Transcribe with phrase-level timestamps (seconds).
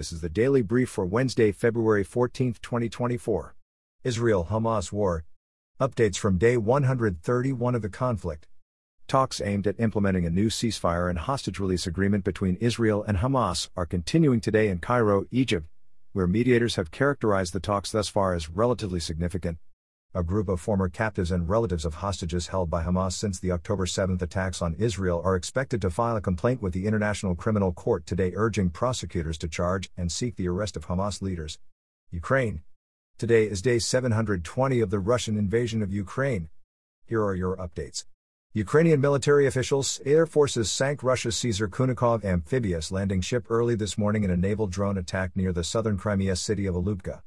[0.00, 3.54] This is the daily brief for Wednesday, February 14, 2024.
[4.02, 5.26] Israel Hamas War.
[5.78, 8.46] Updates from day 131 of the conflict.
[9.06, 13.68] Talks aimed at implementing a new ceasefire and hostage release agreement between Israel and Hamas
[13.76, 15.66] are continuing today in Cairo, Egypt,
[16.14, 19.58] where mediators have characterized the talks thus far as relatively significant,
[20.12, 23.86] a group of former captives and relatives of hostages held by Hamas since the October
[23.86, 28.04] 7 attacks on Israel are expected to file a complaint with the International Criminal Court
[28.06, 31.60] today urging prosecutors to charge and seek the arrest of Hamas leaders.
[32.10, 32.62] Ukraine.
[33.18, 36.48] Today is day 720 of the Russian invasion of Ukraine.
[37.06, 38.04] Here are your updates.
[38.52, 44.24] Ukrainian military officials, air forces sank Russia's Caesar Kunikov amphibious landing ship early this morning
[44.24, 47.20] in a naval drone attack near the southern Crimea city of Alupka.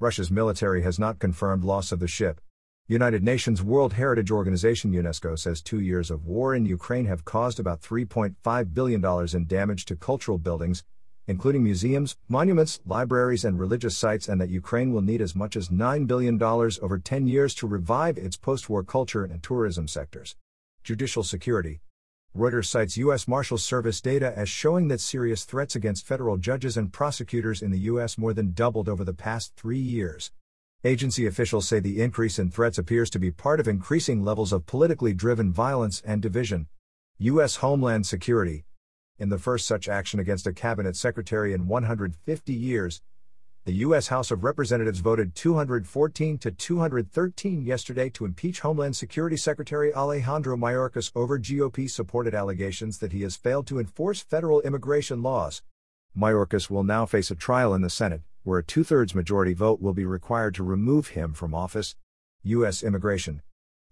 [0.00, 2.40] Russia's military has not confirmed loss of the ship.
[2.86, 7.58] United Nations World Heritage Organization UNESCO says two years of war in Ukraine have caused
[7.58, 10.84] about $3.5 billion in damage to cultural buildings,
[11.26, 15.68] including museums, monuments, libraries, and religious sites, and that Ukraine will need as much as
[15.68, 20.36] $9 billion over 10 years to revive its post war culture and tourism sectors.
[20.84, 21.80] Judicial security,
[22.36, 23.26] Reuters cites U.S.
[23.26, 27.78] Marshals Service data as showing that serious threats against federal judges and prosecutors in the
[27.80, 28.18] U.S.
[28.18, 30.30] more than doubled over the past three years.
[30.84, 34.66] Agency officials say the increase in threats appears to be part of increasing levels of
[34.66, 36.68] politically driven violence and division.
[37.18, 37.56] U.S.
[37.56, 38.64] Homeland Security.
[39.18, 43.00] In the first such action against a cabinet secretary in 150 years,
[43.68, 44.08] the U.S.
[44.08, 51.12] House of Representatives voted 214 to 213 yesterday to impeach Homeland Security Secretary Alejandro Mayorkas
[51.14, 55.60] over GOP supported allegations that he has failed to enforce federal immigration laws.
[56.16, 59.82] Mayorkas will now face a trial in the Senate, where a two thirds majority vote
[59.82, 61.94] will be required to remove him from office.
[62.44, 62.82] U.S.
[62.82, 63.42] Immigration.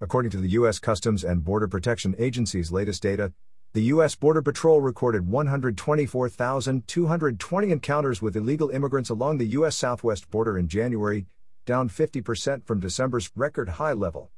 [0.01, 0.79] According to the U.S.
[0.79, 3.35] Customs and Border Protection Agency's latest data,
[3.77, 4.15] the U.S.
[4.15, 9.77] Border Patrol recorded 124,220 encounters with illegal immigrants along the U.S.
[9.77, 11.27] southwest border in January,
[11.67, 14.31] down 50% from December's record high level.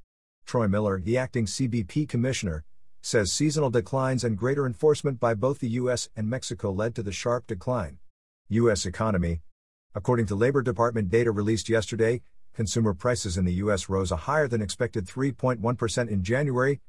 [0.45, 2.65] Troy Miller, the acting CBP commissioner,
[3.01, 6.09] says seasonal declines and greater enforcement by both the U.S.
[6.17, 7.99] and Mexico led to the sharp decline.
[8.49, 8.87] U.S.
[8.87, 9.43] economy.
[9.95, 12.23] According to Labor Department data released yesterday,
[12.55, 13.89] consumer prices in the U.S.
[13.89, 16.81] rose a higher than expected 3.1% in January,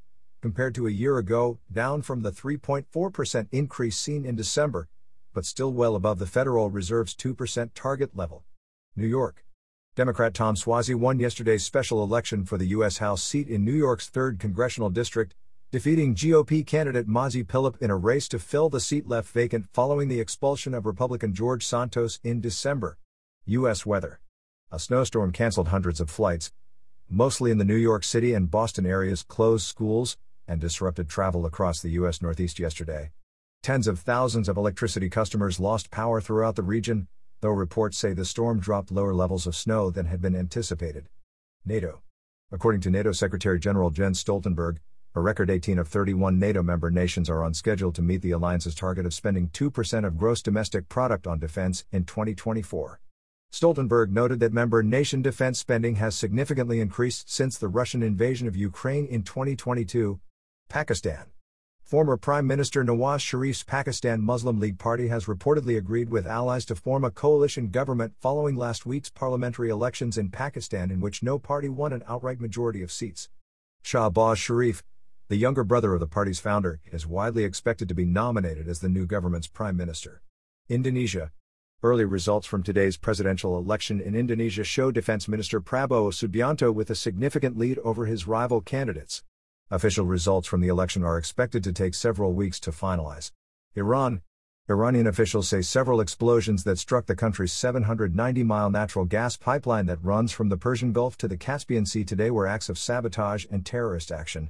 [0.41, 4.87] compared to a year ago, down from the 3.4% increase seen in December,
[5.33, 8.43] but still well above the Federal Reserve's 2% target level.
[8.95, 9.45] New York.
[9.95, 12.99] Democrat Tom Suozzi won yesterday's special election for the U.S.
[12.99, 15.35] House seat in New York's 3rd Congressional District,
[15.71, 20.07] defeating GOP candidate Mazi Pilip in a race to fill the seat left vacant following
[20.07, 22.97] the expulsion of Republican George Santos in December.
[23.45, 23.85] U.S.
[23.85, 24.19] weather.
[24.71, 26.51] A snowstorm canceled hundreds of flights,
[27.09, 30.17] mostly in the New York City and Boston areas, closed schools,
[30.49, 32.21] and disrupted travel across the U.S.
[32.21, 33.11] Northeast yesterday.
[33.61, 37.07] Tens of thousands of electricity customers lost power throughout the region,
[37.41, 41.07] though reports say the storm dropped lower levels of snow than had been anticipated.
[41.65, 42.01] NATO.
[42.51, 44.77] According to NATO Secretary General Jens Stoltenberg,
[45.15, 48.75] a record 18 of 31 NATO member nations are on schedule to meet the alliance's
[48.75, 52.99] target of spending 2% of gross domestic product on defense in 2024.
[53.51, 58.55] Stoltenberg noted that member nation defense spending has significantly increased since the Russian invasion of
[58.55, 60.19] Ukraine in 2022,
[60.69, 61.25] Pakistan.
[61.81, 66.75] Former Prime Minister Nawaz Sharif's Pakistan Muslim League Party has reportedly agreed with allies to
[66.75, 71.69] form a coalition government following last week's parliamentary elections in Pakistan, in which no party
[71.69, 73.29] won an outright majority of seats.
[73.83, 74.83] Shahbaz Sharif,
[75.27, 78.89] the younger brother of the party's founder, is widely expected to be nominated as the
[78.89, 80.21] new government's prime minister.
[80.69, 81.31] Indonesia.
[81.81, 86.95] Early results from today's presidential election in Indonesia show Defense Minister Prabowo Subianto with a
[86.95, 89.23] significant lead over his rival candidates.
[89.71, 93.31] Official results from the election are expected to take several weeks to finalize.
[93.75, 94.21] Iran.
[94.67, 100.03] Iranian officials say several explosions that struck the country's 790 mile natural gas pipeline that
[100.03, 103.63] runs from the Persian Gulf to the Caspian Sea today were acts of sabotage and
[103.63, 104.49] terrorist action.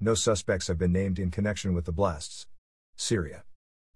[0.00, 2.46] No suspects have been named in connection with the blasts.
[2.94, 3.44] Syria.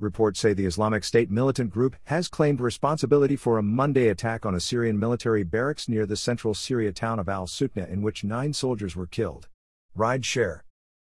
[0.01, 4.55] Reports say the Islamic State militant group has claimed responsibility for a Monday attack on
[4.55, 8.55] a Syrian military barracks near the central Syria town of al Sukna, in which nine
[8.55, 9.49] soldiers were killed.
[9.97, 10.61] Rideshare.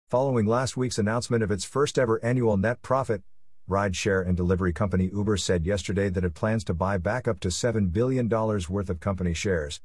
[0.09, 3.21] Following last week's announcement of its first ever annual net profit,
[3.69, 7.47] rideshare and delivery company Uber said yesterday that it plans to buy back up to
[7.47, 9.79] $7 billion worth of company shares.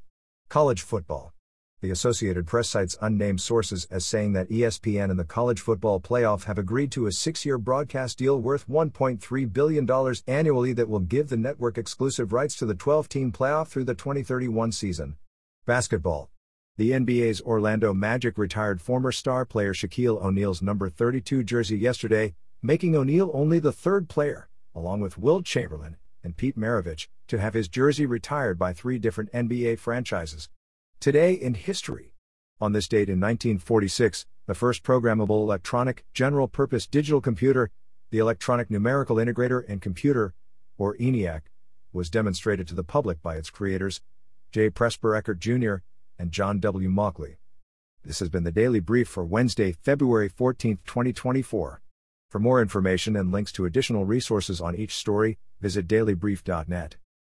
[0.49, 1.33] College football.
[1.83, 6.45] The Associated Press cites unnamed sources as saying that ESPN and the college football playoff
[6.47, 11.29] have agreed to a six year broadcast deal worth $1.3 billion annually that will give
[11.29, 15.17] the network exclusive rights to the 12 team playoff through the 2031 season.
[15.65, 16.29] Basketball.
[16.79, 22.95] The NBA's Orlando Magic retired former star player Shaquille O'Neal's number 32 jersey yesterday, making
[22.95, 27.69] O'Neal only the third player, along with Wilt Chamberlain, and Pete Maravich, to have his
[27.69, 30.51] jersey retired by three different NBA franchises.
[31.01, 32.13] Today in history.
[32.61, 37.71] On this date in 1946, the first programmable electronic, general purpose digital computer,
[38.11, 40.35] the Electronic Numerical Integrator and Computer,
[40.77, 41.45] or ENIAC,
[41.95, 44.03] was demonstrated to the public by its creators,
[44.53, 44.69] J.
[44.69, 45.77] Presper Eckert Jr.
[46.19, 46.89] and John W.
[46.89, 47.37] Mauchly.
[48.05, 51.81] This has been the Daily Brief for Wednesday, February 14, 2024.
[52.31, 56.97] For more information and links to additional resources on each story, visit dailybrief.net.